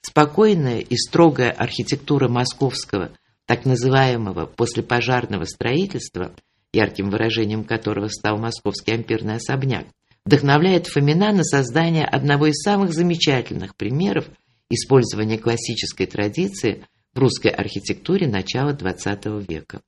Спокойная 0.02 0.80
и 0.80 0.96
строгая 0.96 1.50
архитектура 1.50 2.28
московского, 2.28 3.10
так 3.46 3.64
называемого 3.64 4.46
послепожарного 4.46 5.44
строительства, 5.44 6.34
ярким 6.72 7.10
выражением 7.10 7.64
которого 7.64 8.08
стал 8.08 8.38
московский 8.38 8.92
ампирный 8.92 9.36
особняк, 9.36 9.86
вдохновляет 10.24 10.86
Фомина 10.86 11.32
на 11.32 11.44
создание 11.44 12.04
одного 12.04 12.46
из 12.46 12.62
самых 12.62 12.92
замечательных 12.92 13.76
примеров 13.76 14.26
использования 14.68 15.38
классической 15.38 16.06
традиции 16.06 16.84
в 17.14 17.18
русской 17.18 17.48
архитектуре 17.48 18.28
начала 18.28 18.72
XX 18.72 19.44
века. 19.48 19.80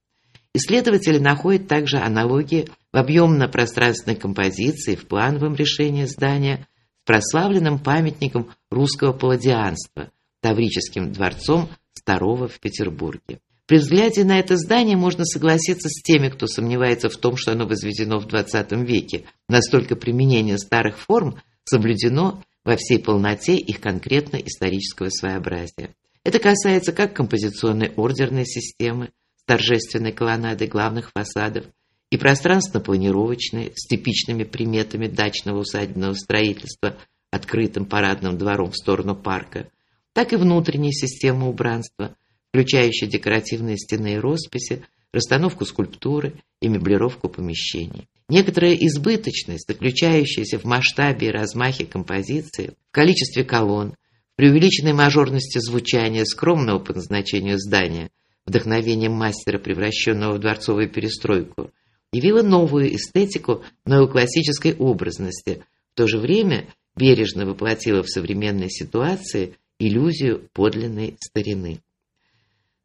Исследователи 0.54 1.18
находят 1.18 1.66
также 1.66 1.98
аналогии 1.98 2.68
в 2.92 2.96
объемно-пространственной 2.96 4.16
композиции, 4.16 4.96
в 4.96 5.06
плановом 5.06 5.54
решении 5.54 6.04
здания 6.04 6.66
с 7.02 7.06
прославленным 7.06 7.78
памятником 7.78 8.50
русского 8.70 9.12
палладианства, 9.12 10.10
Таврическим 10.40 11.12
дворцом 11.12 11.70
Старого 11.94 12.48
в 12.48 12.58
Петербурге. 12.58 13.40
При 13.66 13.78
взгляде 13.78 14.24
на 14.24 14.38
это 14.38 14.56
здание 14.56 14.96
можно 14.96 15.24
согласиться 15.24 15.88
с 15.88 16.02
теми, 16.02 16.28
кто 16.28 16.46
сомневается 16.46 17.08
в 17.08 17.16
том, 17.16 17.36
что 17.36 17.52
оно 17.52 17.66
возведено 17.66 18.18
в 18.18 18.26
XX 18.26 18.84
веке. 18.84 19.24
Настолько 19.48 19.96
применение 19.96 20.58
старых 20.58 20.98
форм 20.98 21.40
соблюдено 21.64 22.42
во 22.64 22.76
всей 22.76 22.98
полноте 22.98 23.56
их 23.56 23.80
конкретно 23.80 24.36
исторического 24.36 25.08
своеобразия. 25.10 25.94
Это 26.24 26.38
касается 26.38 26.92
как 26.92 27.14
композиционной 27.14 27.92
ордерной 27.96 28.46
системы, 28.46 29.10
с 29.36 29.44
торжественной 29.44 30.12
колоннадой 30.12 30.68
главных 30.68 31.10
фасадов 31.10 31.64
и 32.10 32.16
пространственно-планировочные 32.16 33.72
с 33.74 33.86
типичными 33.88 34.44
приметами 34.44 35.08
дачного 35.08 35.60
усадебного 35.60 36.14
строительства, 36.14 36.96
открытым 37.30 37.86
парадным 37.86 38.38
двором 38.38 38.70
в 38.70 38.76
сторону 38.76 39.16
парка, 39.16 39.68
так 40.12 40.32
и 40.32 40.36
внутренние 40.36 40.92
системы 40.92 41.48
убранства, 41.48 42.14
включающие 42.52 43.08
декоративные 43.08 43.78
стены 43.78 44.14
и 44.14 44.18
росписи, 44.18 44.84
расстановку 45.10 45.64
скульптуры 45.64 46.34
и 46.60 46.68
меблировку 46.68 47.30
помещений. 47.30 48.08
Некоторая 48.28 48.74
избыточность, 48.74 49.66
заключающаяся 49.66 50.58
в 50.58 50.64
масштабе 50.64 51.28
и 51.28 51.30
размахе 51.30 51.86
композиции, 51.86 52.74
в 52.90 52.94
количестве 52.94 53.44
колонн, 53.44 53.92
в 54.34 54.36
преувеличенной 54.36 54.92
мажорности 54.92 55.58
звучания 55.58 56.24
скромного 56.24 56.78
по 56.78 56.92
назначению 56.92 57.58
здания, 57.58 58.10
вдохновением 58.44 59.12
мастера, 59.12 59.58
превращенного 59.58 60.34
в 60.34 60.40
дворцовую 60.40 60.90
перестройку, 60.90 61.70
явила 62.12 62.42
новую 62.42 62.94
эстетику 62.94 63.64
неоклассической 63.86 64.74
образности, 64.74 65.64
в 65.94 65.96
то 65.96 66.06
же 66.06 66.18
время 66.18 66.66
бережно 66.96 67.46
воплотила 67.46 68.02
в 68.02 68.10
современной 68.10 68.68
ситуации 68.68 69.56
иллюзию 69.78 70.50
подлинной 70.52 71.16
старины. 71.18 71.80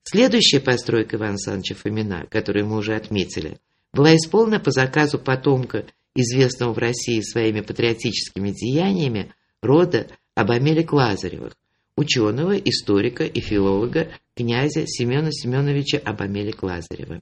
Следующая 0.10 0.62
постройка 0.62 1.18
Ивана 1.18 1.32
Александровича 1.32 1.76
Фомина, 1.76 2.26
которую 2.32 2.66
мы 2.66 2.78
уже 2.78 2.96
отметили, 2.96 3.58
была 3.92 4.16
исполнена 4.16 4.58
по 4.58 4.72
заказу 4.72 5.20
потомка, 5.20 5.86
известного 6.16 6.72
в 6.72 6.78
России 6.78 7.20
своими 7.20 7.60
патриотическими 7.60 8.52
деяниями, 8.52 9.34
рода 9.62 10.08
Абамелик 10.34 10.94
Лазаревых, 10.94 11.58
ученого, 11.98 12.56
историка 12.58 13.26
и 13.26 13.42
филолога 13.42 14.08
князя 14.34 14.88
Семена 14.88 15.30
Семеновича 15.30 15.98
Абамелик 15.98 16.64
Лазарева. 16.64 17.22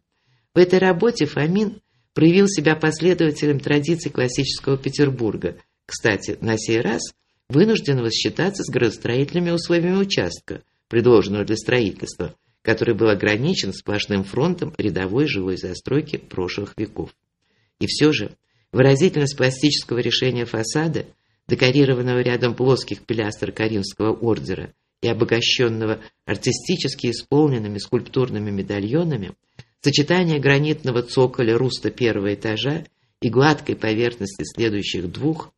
В 0.53 0.59
этой 0.59 0.77
работе 0.77 1.25
Фомин 1.25 1.81
проявил 2.13 2.47
себя 2.47 2.75
последователем 2.75 3.59
традиций 3.59 4.11
классического 4.11 4.77
Петербурга, 4.77 5.57
кстати, 5.87 6.37
на 6.39 6.55
сей 6.55 6.81
раз 6.81 7.01
вынужденного 7.49 8.11
считаться 8.11 8.61
с 8.61 8.71
градостроительными 8.71 9.49
условиями 9.49 9.97
участка, 9.97 10.61
предложенного 10.87 11.45
для 11.45 11.55
строительства– 11.55 12.35
который 12.65 12.95
был 12.95 13.10
ограничен 13.10 13.71
сплошным 13.71 14.23
фронтом 14.23 14.73
рядовой 14.78 15.28
жилой 15.28 15.56
застройки 15.56 16.17
прошлых 16.17 16.73
веков. 16.78 17.12
И 17.80 17.86
все 17.86 18.12
же 18.12 18.32
выразительность 18.71 19.38
пластического 19.38 19.99
решения 19.99 20.45
фасада, 20.45 21.06
декорированного 21.47 22.21
рядом 22.21 22.56
плоских 22.56 23.01
пилястр 23.01 23.51
Каримского 23.51 24.13
ордера 24.13 24.73
и 25.04 25.08
обогащенного 25.08 26.01
артистически 26.25 27.12
исполненными 27.12 27.78
скульптурными 27.78 28.49
медальонами, 28.49 29.34
сочетание 29.82 30.39
гранитного 30.39 31.04
цоколя 31.04 31.58
руста 31.60 31.91
первого 31.91 32.34
этажа 32.34 32.86
и 33.21 33.30
гладкой 33.30 33.75
поверхности 33.75 34.43
следующих 34.43 35.12
двух, 35.12 35.54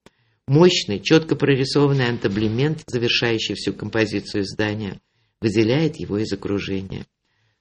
мощный, 0.46 1.00
четко 1.00 1.38
прорисованный 1.38 2.10
антаблемент, 2.10 2.84
завершающий 2.86 3.56
всю 3.56 3.72
композицию 3.72 4.44
здания, 4.44 5.00
выделяет 5.42 5.98
его 5.98 6.18
из 6.18 6.32
окружения. 6.34 7.06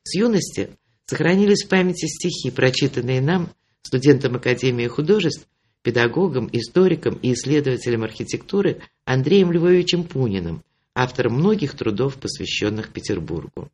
С 0.02 0.16
юности 0.16 0.70
сохранились 1.06 1.64
в 1.64 1.68
памяти 1.68 2.06
стихи, 2.06 2.50
прочитанные 2.50 3.20
нам, 3.20 3.50
студентам 3.82 4.36
Академии 4.36 4.86
художеств, 4.86 5.46
педагогом, 5.82 6.48
историком 6.52 7.14
и 7.22 7.32
исследователем 7.32 8.02
архитектуры 8.02 8.82
Андреем 9.04 9.52
Львовичем 9.52 10.04
Пуниным, 10.04 10.64
автором 10.94 11.34
многих 11.34 11.76
трудов, 11.76 12.16
посвященных 12.16 12.92
Петербургу. 12.92 13.70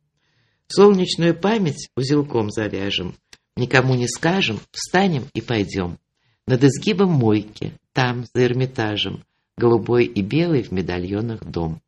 Солнечную 0.67 1.35
память 1.35 1.89
узелком 1.95 2.51
завяжем, 2.51 3.15
никому 3.55 3.95
не 3.95 4.07
скажем, 4.07 4.59
встанем 4.71 5.25
и 5.33 5.41
пойдем. 5.41 5.97
Над 6.45 6.63
изгибом 6.63 7.09
мойки, 7.09 7.73
там, 7.93 8.25
за 8.33 8.45
Эрмитажем, 8.45 9.23
голубой 9.57 10.05
и 10.05 10.21
белый 10.21 10.63
в 10.63 10.71
медальонах 10.71 11.43
дом. 11.43 11.81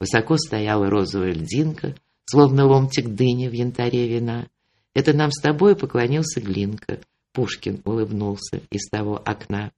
Высоко 0.00 0.38
стояла 0.38 0.88
розовая 0.88 1.34
льдинка, 1.34 1.94
словно 2.24 2.66
ломтик 2.66 3.08
дыни 3.08 3.48
в 3.48 3.52
янтаре 3.52 4.08
вина. 4.08 4.48
Это 4.94 5.12
нам 5.12 5.30
с 5.30 5.40
тобой 5.40 5.76
поклонился 5.76 6.40
Глинка. 6.40 7.00
Пушкин 7.32 7.82
улыбнулся 7.84 8.60
из 8.70 8.88
того 8.88 9.16
окна. 9.16 9.70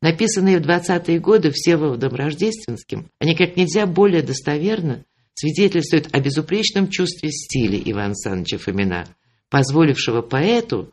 Написанные 0.00 0.58
в 0.58 0.62
двадцатые 0.62 1.18
годы 1.18 1.50
Всеволодом 1.50 2.14
Рождественским, 2.14 3.10
они 3.18 3.34
как 3.34 3.56
нельзя 3.56 3.86
более 3.86 4.22
достоверно 4.22 5.04
свидетельствуют 5.32 6.08
о 6.12 6.20
безупречном 6.20 6.88
чувстве 6.88 7.30
стиля 7.30 7.78
Ивана 7.78 8.08
Александровича 8.08 8.58
Фомина, 8.58 9.08
позволившего 9.48 10.20
поэту 10.20 10.92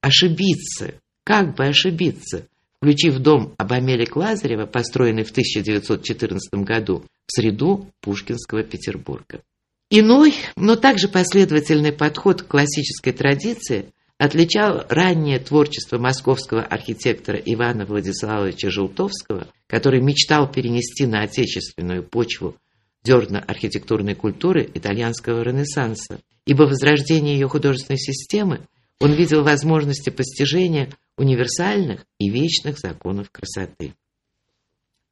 ошибиться, 0.00 0.94
как 1.24 1.56
бы 1.56 1.66
ошибиться, 1.66 2.46
включив 2.76 3.18
дом 3.18 3.54
Абамелик 3.58 4.16
Лазарева, 4.16 4.66
построенный 4.66 5.24
в 5.24 5.32
1914 5.32 6.64
году, 6.64 7.04
в 7.28 7.32
среду 7.32 7.92
Пушкинского 8.00 8.64
Петербурга. 8.64 9.42
Иной, 9.90 10.34
но 10.56 10.76
также 10.76 11.08
последовательный 11.08 11.92
подход 11.92 12.42
к 12.42 12.48
классической 12.48 13.12
традиции 13.12 13.92
отличал 14.18 14.84
раннее 14.88 15.38
творчество 15.38 15.98
московского 15.98 16.62
архитектора 16.62 17.38
Ивана 17.38 17.86
Владиславовича 17.86 18.70
Желтовского, 18.70 19.46
который 19.66 20.02
мечтал 20.02 20.50
перенести 20.50 21.06
на 21.06 21.22
отечественную 21.22 22.02
почву 22.02 22.56
зерна 23.04 23.38
архитектурной 23.38 24.14
культуры 24.14 24.68
итальянского 24.74 25.42
ренессанса, 25.42 26.20
ибо 26.46 26.64
в 26.64 26.70
возрождении 26.70 27.34
ее 27.34 27.48
художественной 27.48 27.98
системы 27.98 28.60
он 29.00 29.12
видел 29.12 29.44
возможности 29.44 30.10
постижения 30.10 30.90
универсальных 31.16 32.04
и 32.18 32.28
вечных 32.28 32.78
законов 32.78 33.30
красоты. 33.30 33.94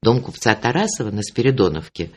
Дом 0.07 0.23
купца 0.23 0.55
Тарасова 0.55 1.11
на 1.11 1.21
Спиридоновке, 1.21 2.13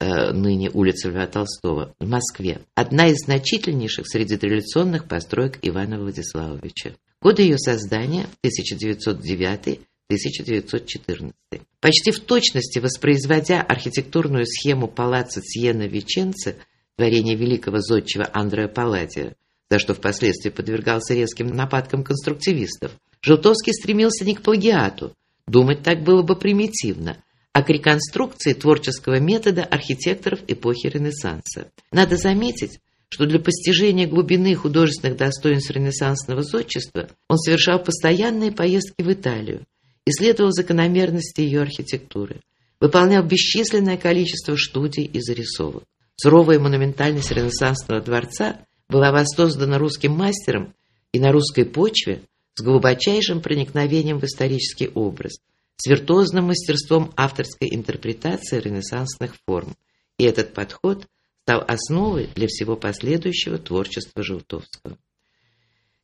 э, 0.00 0.32
ныне 0.32 0.70
улица 0.70 1.10
Льва 1.10 1.26
Толстого, 1.26 1.94
в 2.00 2.08
Москве, 2.08 2.62
одна 2.74 3.08
из 3.08 3.18
значительнейших 3.26 4.08
среди 4.08 4.38
традиционных 4.38 5.06
построек 5.06 5.58
Ивана 5.60 5.98
Владиславовича. 5.98 6.94
Годы 7.20 7.42
ее 7.42 7.58
создания 7.58 8.28
1909-1914. 8.42 11.34
Почти 11.82 12.12
в 12.12 12.20
точности 12.20 12.78
воспроизводя 12.78 13.60
архитектурную 13.60 14.46
схему 14.46 14.88
палаца 14.88 15.42
Сьена 15.44 15.86
Веченце, 15.86 16.56
творение 16.96 17.36
великого 17.36 17.80
зодчего 17.80 18.26
Андреа 18.32 18.68
Палладия, 18.68 19.36
за 19.68 19.78
что 19.78 19.92
впоследствии 19.92 20.48
подвергался 20.48 21.12
резким 21.12 21.48
нападкам 21.48 22.04
конструктивистов, 22.04 22.92
Желтовский 23.20 23.74
стремился 23.74 24.24
не 24.24 24.34
к 24.34 24.40
плагиату, 24.40 25.14
думать 25.46 25.82
так 25.82 26.04
было 26.04 26.22
бы 26.22 26.36
примитивно, 26.36 27.18
а 27.54 27.62
к 27.62 27.70
реконструкции 27.70 28.52
творческого 28.52 29.20
метода 29.20 29.62
архитекторов 29.64 30.40
эпохи 30.48 30.88
Ренессанса. 30.88 31.70
Надо 31.92 32.16
заметить, 32.16 32.80
что 33.08 33.26
для 33.26 33.38
постижения 33.38 34.08
глубины 34.08 34.56
художественных 34.56 35.16
достоинств 35.16 35.70
ренессансного 35.70 36.42
зодчества 36.42 37.08
он 37.28 37.38
совершал 37.38 37.78
постоянные 37.78 38.50
поездки 38.50 39.00
в 39.02 39.12
Италию, 39.12 39.64
исследовал 40.04 40.50
закономерности 40.50 41.42
ее 41.42 41.62
архитектуры, 41.62 42.40
выполнял 42.80 43.24
бесчисленное 43.24 43.98
количество 43.98 44.56
студий 44.56 45.04
и 45.04 45.20
зарисовок. 45.20 45.84
Суровая 46.16 46.58
монументальность 46.58 47.30
ренессансного 47.30 48.00
дворца 48.00 48.58
была 48.88 49.12
воссоздана 49.12 49.78
русским 49.78 50.10
мастером 50.10 50.74
и 51.12 51.20
на 51.20 51.30
русской 51.30 51.64
почве 51.64 52.22
с 52.56 52.62
глубочайшим 52.62 53.40
проникновением 53.40 54.18
в 54.18 54.24
исторический 54.24 54.88
образ, 54.88 55.38
с 55.76 55.86
виртуозным 55.86 56.46
мастерством 56.46 57.12
авторской 57.16 57.68
интерпретации 57.74 58.60
ренессансных 58.60 59.34
форм. 59.46 59.76
И 60.18 60.24
этот 60.24 60.54
подход 60.54 61.06
стал 61.42 61.64
основой 61.66 62.28
для 62.34 62.46
всего 62.46 62.76
последующего 62.76 63.58
творчества 63.58 64.22
Желтовского. 64.22 64.96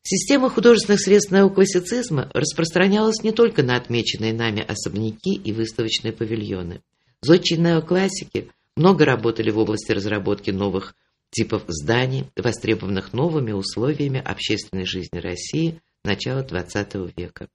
Система 0.03 0.51
художественных 0.51 1.01
средств 1.01 1.31
неоклассицизма 1.31 2.31
распространялась 2.35 3.23
не 3.23 3.33
только 3.33 3.63
на 3.63 3.77
отмеченные 3.77 4.33
нами 4.33 4.63
особняки 4.63 5.35
и 5.35 5.53
выставочные 5.53 6.13
павильоны. 6.13 6.83
Зодчие 7.23 7.59
неоклассики 7.59 8.51
много 8.77 9.05
работали 9.05 9.51
в 9.51 9.59
области 9.59 9.93
разработки 9.93 10.51
новых 10.51 10.95
типов 11.31 11.65
зданий, 11.69 12.27
востребованных 12.37 13.13
новыми 13.13 13.53
условиями 13.53 14.21
общественной 14.21 14.85
жизни 14.85 15.19
России 15.19 15.81
начала 16.03 16.43
XX 16.43 17.13
века. 17.17 17.49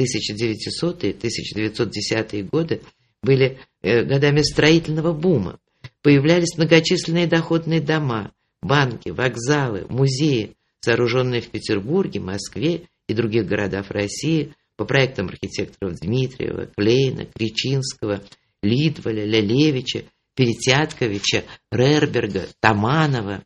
1900-1910 0.00 2.48
годы 2.48 2.82
были 3.22 3.58
э, 3.82 4.04
годами 4.04 4.42
строительного 4.42 5.12
бума. 5.12 5.58
Появлялись 6.02 6.56
многочисленные 6.56 7.26
доходные 7.26 7.80
дома, 7.80 8.32
банки, 8.62 9.08
вокзалы, 9.10 9.86
музеи, 9.88 10.54
сооруженные 10.80 11.40
в 11.40 11.48
Петербурге, 11.48 12.20
Москве 12.20 12.82
и 13.08 13.14
других 13.14 13.46
городах 13.46 13.90
России 13.90 14.54
по 14.76 14.84
проектам 14.84 15.28
архитекторов 15.28 15.98
Дмитриева, 16.00 16.66
Клейна, 16.76 17.26
Кричинского, 17.26 18.22
Литваля, 18.62 19.24
Лялевича, 19.24 20.04
Перетятковича, 20.34 21.44
Рерберга, 21.70 22.48
Таманова, 22.60 23.44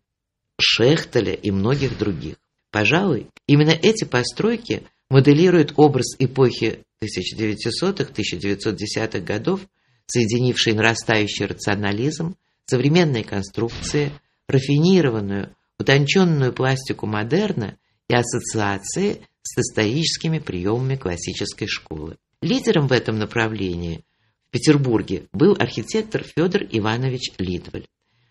Шехтеля 0.61 1.35
и 1.35 1.51
многих 1.51 1.99
других. 1.99 2.37
Пожалуй, 2.71 3.29
именно 3.47 3.71
эти 3.71 4.05
постройки 4.05 4.83
моделируют 5.11 5.75
образ 5.77 6.17
эпохи 6.19 6.85
1900-1910-х 7.03 9.21
годов, 9.21 9.61
соединивший 10.07 10.73
нарастающий 10.73 11.47
рационализм, 11.47 12.37
современные 12.67 13.25
конструкции, 13.25 14.13
рафинированную, 14.49 15.55
утонченную 15.79 16.53
пластику 16.53 17.07
модерна 17.07 17.77
и 18.09 18.15
ассоциации 18.15 19.23
с 19.43 19.59
историческими 19.59 20.39
приемами 20.39 20.97
классической 20.97 21.67
школы. 21.67 22.17
Лидером 22.41 22.89
в 22.89 22.93
этом 22.93 23.19
направлении 23.19 24.05
в 24.49 24.51
Петербурге 24.51 25.25
был 25.33 25.57
архитектор 25.59 26.23
Федор 26.23 26.63
Иванович 26.71 27.33
Литваль. 27.39 27.87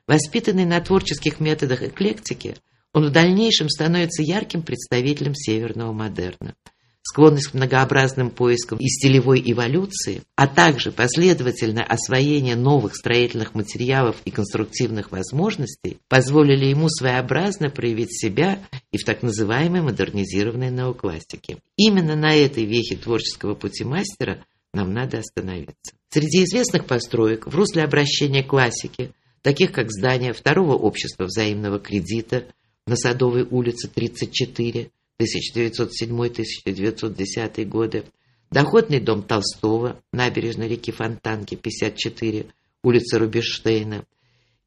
Воспитанный 0.08 0.66
на 0.66 0.80
творческих 0.80 1.40
методах 1.40 1.84
эклектики, 1.84 2.56
он 2.98 3.06
в 3.06 3.12
дальнейшем 3.12 3.70
становится 3.70 4.24
ярким 4.24 4.64
представителем 4.64 5.36
северного 5.36 5.94
модерна– 5.94 6.56
склонность 7.04 7.50
к 7.50 7.54
многообразным 7.54 8.32
поискам 8.32 8.80
и 8.80 8.88
стилевой 8.88 9.40
эволюции, 9.46 10.24
а 10.36 10.48
также 10.48 10.92
последовательное 10.92 11.84
освоение 11.84 12.56
новых 12.56 12.96
строительных 12.96 13.54
материалов 13.54 14.16
и 14.26 14.32
конструктивных 14.32 15.12
возможностей 15.12 16.00
позволили 16.10 16.66
ему 16.66 16.90
своеобразно 16.90 17.70
проявить 17.70 18.20
себя 18.20 18.60
и 18.92 18.98
в 18.98 19.06
так 19.06 19.22
называемой 19.22 19.82
модернизированной 19.84 20.72
неоклассике. 20.72 21.58
Именно 21.76 22.16
на 22.16 22.36
этой 22.36 22.66
вехе 22.66 22.96
творческого 22.96 23.54
пути 23.54 23.84
мастера 23.84 24.44
нам 24.74 24.92
надо 24.92 25.20
остановиться. 25.20 25.94
Среди 26.10 26.46
известных 26.46 26.86
построек 26.86 27.46
в 27.46 27.56
русле 27.56 27.84
обращения 27.84 28.44
классики, 28.44 29.12
таких 29.44 29.72
как 29.72 29.92
здание 29.92 30.34
Второго 30.34 30.74
общества 30.74 31.26
взаимного 31.26 31.78
кредита 31.78 32.48
на 32.88 32.96
Садовой 32.96 33.44
улице 33.44 33.88
34, 33.88 34.90
1907-1910 35.22 37.66
годы, 37.66 38.06
доходный 38.50 39.00
дом 39.00 39.22
Толстого, 39.22 40.02
набережной 40.12 40.68
реки 40.68 40.92
Фонтанки, 40.92 41.54
54, 41.56 42.48
улица 42.84 43.20
Рубинштейна. 43.20 44.06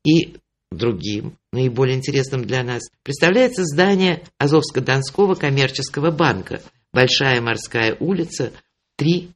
И 0.04 0.36
другим, 0.70 1.36
наиболее 1.52 1.96
интересным 1.96 2.44
для 2.44 2.62
нас, 2.62 2.88
представляется 3.02 3.64
здание 3.64 4.22
Азовско-Донского 4.38 5.34
коммерческого 5.34 6.12
банка, 6.12 6.62
Большая 6.92 7.40
морская 7.40 7.96
улица, 8.00 8.52
3-5, 9.00 9.30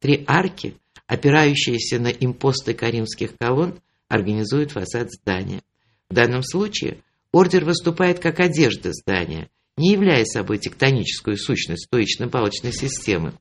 Три 0.00 0.24
арки, 0.26 0.76
опирающиеся 1.06 1.98
на 1.98 2.08
импосты 2.08 2.74
каримских 2.74 3.36
колонн, 3.38 3.80
организуют 4.08 4.72
фасад 4.72 5.10
здания. 5.12 5.62
В 6.08 6.14
данном 6.14 6.42
случае 6.42 6.98
ордер 7.32 7.64
выступает 7.64 8.20
как 8.20 8.40
одежда 8.40 8.92
здания, 8.92 9.48
не 9.76 9.92
являя 9.92 10.24
собой 10.24 10.58
тектоническую 10.58 11.36
сущность 11.36 11.86
стоечно-палочной 11.86 12.72
системы. 12.72 13.34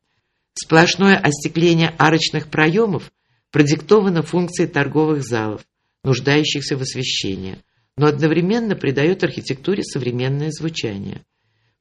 Сплошное 0.56 1.18
остекление 1.18 1.90
арочных 1.98 2.50
проемов 2.50 3.12
продиктовано 3.52 4.24
функцией 4.24 4.68
торговых 4.68 5.24
залов, 5.24 5.66
нуждающихся 6.06 6.78
в 6.78 6.82
освещении, 6.82 7.58
но 7.98 8.08
одновременно 8.08 8.76
придает 8.76 9.24
архитектуре 9.24 9.84
современное 9.84 10.52
звучание. 10.52 11.26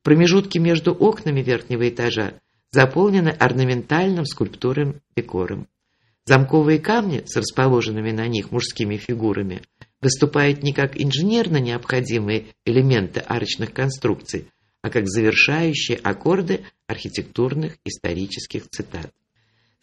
Промежутки 0.02 0.58
между 0.58 0.92
окнами 0.92 1.42
верхнего 1.42 1.88
этажа 1.88 2.40
заполнены 2.70 3.28
орнаментальным 3.28 4.24
скульптурным 4.24 5.00
декором. 5.16 5.68
Замковые 6.26 6.78
камни 6.78 7.22
с 7.26 7.36
расположенными 7.36 8.10
на 8.10 8.26
них 8.26 8.50
мужскими 8.50 8.96
фигурами 8.96 9.62
выступают 10.00 10.62
не 10.62 10.72
как 10.72 11.00
инженерно 11.00 11.58
необходимые 11.58 12.46
элементы 12.64 13.20
арочных 13.20 13.72
конструкций, 13.72 14.50
а 14.82 14.90
как 14.90 15.06
завершающие 15.06 15.98
аккорды 15.98 16.64
архитектурных 16.86 17.76
исторических 17.84 18.68
цитат. 18.68 19.12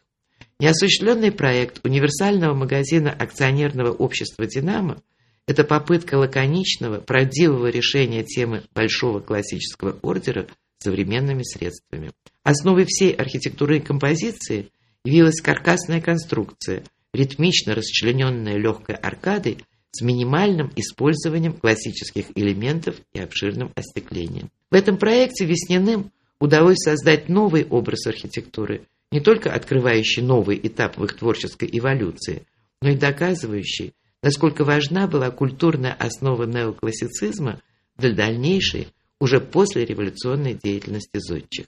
Неосуществленный 0.58 1.30
проект 1.30 1.78
универсального 1.84 2.52
магазина 2.52 3.12
акционерного 3.12 3.92
общества 3.92 4.44
«Динамо» 4.44 5.00
Это 5.48 5.64
попытка 5.64 6.16
лаконичного, 6.16 7.00
правдивого 7.00 7.68
решения 7.68 8.22
темы 8.22 8.64
большого 8.74 9.20
классического 9.20 9.98
ордера 10.02 10.46
современными 10.78 11.42
средствами. 11.42 12.12
Основой 12.42 12.84
всей 12.86 13.12
архитектурной 13.12 13.80
композиции 13.80 14.68
явилась 15.06 15.40
каркасная 15.40 16.02
конструкция, 16.02 16.84
ритмично 17.14 17.74
расчлененная 17.74 18.58
легкой 18.58 18.96
аркадой 18.96 19.64
с 19.90 20.02
минимальным 20.02 20.70
использованием 20.76 21.54
классических 21.54 22.26
элементов 22.34 22.96
и 23.14 23.18
обширным 23.18 23.72
остеклением. 23.74 24.50
В 24.70 24.74
этом 24.74 24.98
проекте 24.98 25.46
Весняным 25.46 26.12
удалось 26.40 26.76
создать 26.84 27.30
новый 27.30 27.64
образ 27.64 28.06
архитектуры, 28.06 28.82
не 29.10 29.20
только 29.20 29.50
открывающий 29.54 30.22
новый 30.22 30.60
этап 30.62 30.98
в 30.98 31.04
их 31.04 31.16
творческой 31.16 31.70
эволюции, 31.72 32.42
но 32.82 32.90
и 32.90 32.96
доказывающий, 32.96 33.94
насколько 34.22 34.64
важна 34.64 35.06
была 35.06 35.30
культурная 35.30 35.92
основа 35.92 36.44
неоклассицизма 36.44 37.60
для 37.96 38.12
дальнейшей, 38.12 38.88
уже 39.20 39.40
после 39.40 39.84
революционной 39.84 40.54
деятельности 40.54 41.18
зодчих. 41.18 41.66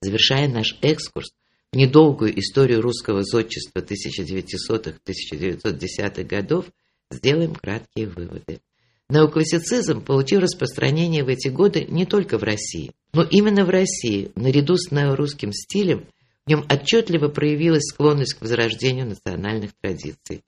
Завершая 0.00 0.48
наш 0.48 0.78
экскурс 0.80 1.32
в 1.72 1.76
недолгую 1.76 2.38
историю 2.38 2.80
русского 2.82 3.24
зодчества 3.24 3.80
1900-1910-х 3.80 6.22
годов, 6.24 6.66
сделаем 7.10 7.54
краткие 7.54 8.08
выводы. 8.08 8.60
Неоклассицизм 9.08 10.02
получил 10.02 10.40
распространение 10.40 11.24
в 11.24 11.28
эти 11.28 11.48
годы 11.48 11.86
не 11.88 12.04
только 12.06 12.36
в 12.38 12.42
России, 12.42 12.92
но 13.12 13.22
именно 13.22 13.64
в 13.64 13.70
России, 13.70 14.32
наряду 14.36 14.76
с 14.76 14.90
неорусским 14.90 15.52
стилем, 15.52 16.06
в 16.46 16.48
нем 16.48 16.66
отчетливо 16.68 17.28
проявилась 17.28 17.84
склонность 17.84 18.34
к 18.34 18.40
возрождению 18.40 19.06
национальных 19.06 19.70
традиций, 19.80 20.42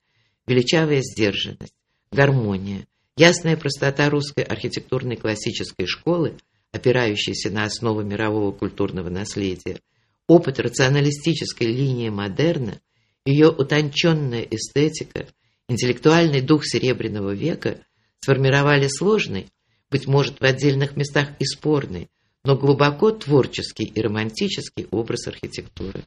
величавая 0.47 1.01
сдержанность, 1.03 1.75
гармония, 2.11 2.87
ясная 3.17 3.57
простота 3.57 4.09
русской 4.11 4.45
архитектурной 4.45 5.17
классической 5.17 5.87
школы, 5.87 6.37
опирающейся 6.73 7.51
на 7.51 7.65
основы 7.65 8.05
мирового 8.05 8.53
культурного 8.53 9.09
наследия, 9.09 9.81
опыт 10.27 10.59
рационалистической 10.59 11.69
линии 11.69 12.09
модерна, 12.09 12.81
ее 13.25 13.49
утонченная 13.49 14.43
эстетика, 14.43 15.27
интеллектуальный 15.69 16.41
дух 16.41 16.65
Серебряного 16.65 17.35
века 17.35 17.81
сформировали 18.21 18.89
сложный, 18.89 19.49
быть 19.91 20.07
может, 20.07 20.41
в 20.41 20.45
отдельных 20.45 20.97
местах 20.97 21.31
и 21.39 21.45
спорный, 21.45 22.09
но 22.43 22.57
глубоко 22.57 23.11
творческий 23.11 23.85
и 23.85 24.01
романтический 24.01 24.87
образ 24.91 25.27
архитектуры. 25.29 26.05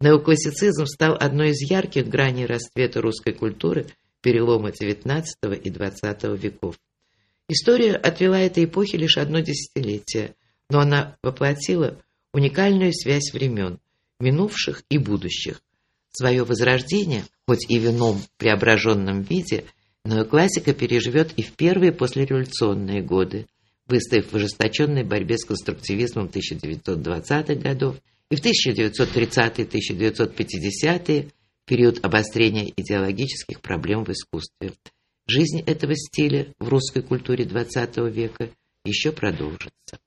Неоклассицизм 0.00 0.86
стал 0.86 1.16
одной 1.18 1.50
из 1.50 1.70
ярких 1.70 2.06
граней 2.08 2.46
расцвета 2.46 3.00
русской 3.00 3.32
культуры 3.32 3.86
перелома 4.22 4.70
XIX 4.70 5.24
и 5.60 5.70
XX 5.70 6.36
веков. 6.36 6.78
История 7.48 7.94
отвела 7.94 8.40
этой 8.40 8.64
эпохе 8.64 8.96
лишь 8.98 9.16
одно 9.16 9.40
десятилетие, 9.40 10.34
но 10.70 10.80
она 10.80 11.16
воплотила 11.22 12.00
уникальную 12.32 12.92
связь 12.92 13.32
времен, 13.32 13.78
минувших 14.20 14.82
и 14.88 14.98
будущих. 14.98 15.62
Свое 16.10 16.44
возрождение, 16.44 17.24
хоть 17.46 17.68
и 17.70 17.78
в 17.78 17.88
ином 17.88 18.20
преображенном 18.36 19.22
виде, 19.22 19.64
неоклассика 20.04 20.74
переживет 20.74 21.32
и 21.36 21.42
в 21.42 21.52
первые 21.52 21.92
послереволюционные 21.92 23.02
годы– 23.02 23.46
выстояв 23.88 24.30
в 24.30 24.36
ожесточенной 24.36 25.02
борьбе 25.02 25.38
с 25.38 25.44
конструктивизмом 25.44 26.26
1920-х 26.26 27.54
годов 27.54 27.96
и 28.30 28.36
в 28.36 28.44
1930-1950-е 28.44 31.30
период 31.66 32.04
обострения 32.04 32.70
идеологических 32.76 33.60
проблем 33.60 34.04
в 34.04 34.10
искусстве. 34.10 34.74
Жизнь 35.26 35.60
этого 35.66 35.94
стиля 35.94 36.54
в 36.58 36.68
русской 36.68 37.02
культуре 37.02 37.44
XX 37.44 38.10
века 38.10 38.50
еще 38.84 39.12
продолжится. 39.12 39.98